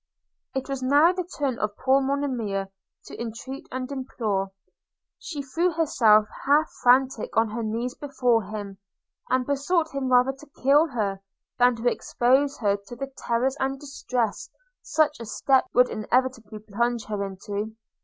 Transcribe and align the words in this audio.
It 0.55 0.67
was 0.67 0.81
now 0.81 1.13
the 1.13 1.23
turn 1.37 1.59
of 1.59 1.77
poor 1.77 2.01
Monimia 2.01 2.69
to 3.05 3.21
entreat 3.21 3.67
and 3.71 3.91
implore; 3.91 4.41
and 4.45 4.51
she 5.19 5.43
threw 5.43 5.71
herself 5.73 6.25
half 6.47 6.71
frantic 6.81 7.37
on 7.37 7.51
her 7.51 7.61
knees 7.61 7.93
before 7.93 8.41
him, 8.45 8.79
and 9.29 9.45
besought 9.45 9.93
him 9.93 10.11
rather 10.11 10.31
to 10.39 10.49
kill 10.63 10.87
her, 10.87 11.21
than 11.59 11.75
to 11.75 11.87
expose 11.87 12.57
her 12.61 12.77
to 12.87 12.95
the 12.95 13.13
terrors 13.15 13.55
and 13.59 13.79
distress 13.79 14.49
such 14.81 15.19
a 15.19 15.25
step 15.27 15.65
would 15.75 15.89
inevitably 15.89 16.57
plunge 16.57 17.05
her 17.05 17.23
into. 17.23 17.75